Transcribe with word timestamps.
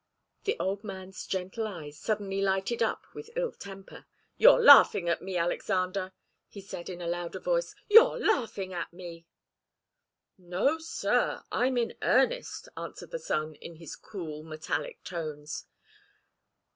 The 0.45 0.57
old 0.59 0.83
man's 0.83 1.27
gentle 1.27 1.67
eyes 1.67 1.95
suddenly 1.95 2.41
lighted 2.41 2.81
up 2.81 3.05
with 3.13 3.29
ill 3.35 3.51
temper. 3.51 4.07
"You're 4.35 4.59
laughing 4.59 5.07
at 5.07 5.21
me, 5.21 5.37
Alexander," 5.37 6.11
he 6.47 6.59
said, 6.59 6.89
in 6.89 7.03
a 7.03 7.07
louder 7.07 7.37
voice. 7.39 7.75
"You're 7.87 8.17
laughing 8.17 8.73
at 8.73 8.91
me!" 8.91 9.27
"No, 10.39 10.79
sir; 10.79 11.43
I'm 11.51 11.77
in 11.77 11.93
earnest," 12.01 12.67
answered 12.75 13.11
the 13.11 13.19
son, 13.19 13.53
in 13.61 13.75
his 13.75 13.95
cool, 13.95 14.41
metallic 14.41 15.03
tones. 15.03 15.67